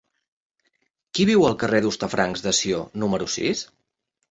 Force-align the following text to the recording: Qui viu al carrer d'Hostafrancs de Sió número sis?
Qui 1.17 1.25
viu 1.31 1.45
al 1.51 1.59
carrer 1.65 1.83
d'Hostafrancs 1.85 2.45
de 2.47 2.57
Sió 2.63 2.83
número 3.05 3.31
sis? 3.39 3.65